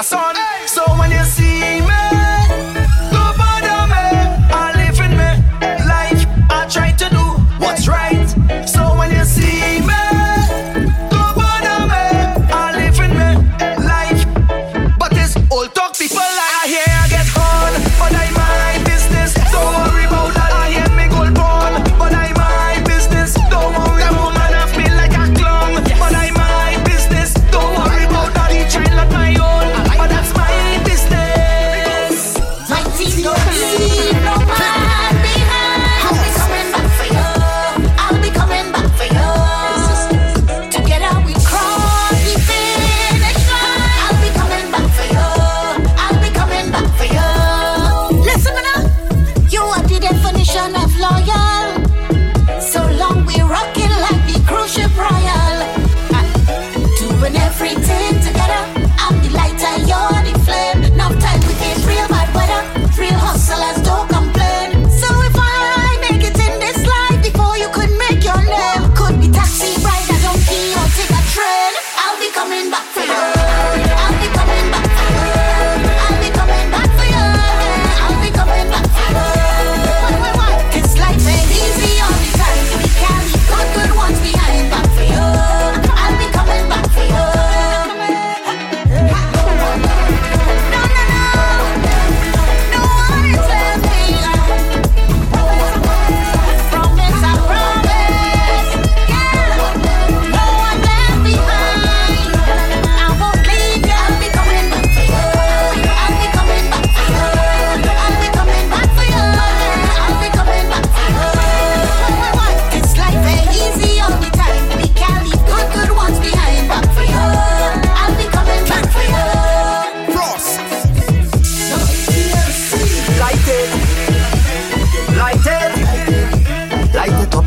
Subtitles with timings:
[0.00, 0.34] the sun.
[0.66, 1.79] So when you see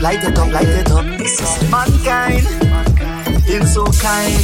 [0.03, 1.05] light it up, light it up.
[1.17, 2.43] This is mankind,
[3.47, 4.43] been so kind,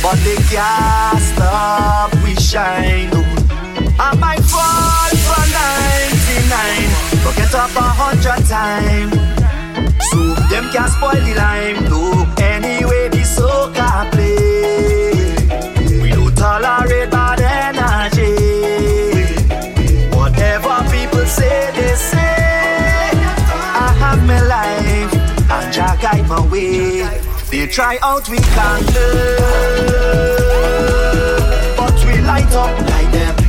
[0.00, 3.10] but they can't stop we shine.
[3.98, 9.14] I might fall for 99, but get up a hundred times,
[10.10, 11.90] so them can't spoil the lime.
[11.90, 12.24] No.
[12.38, 12.53] Eh.
[26.14, 27.02] time away.
[27.50, 29.38] They try out we can't learn,
[31.76, 33.43] but we light up like them.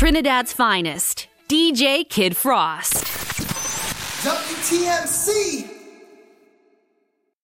[0.00, 3.04] Trinidad's finest, DJ Kid Frost.
[4.24, 5.79] WTMC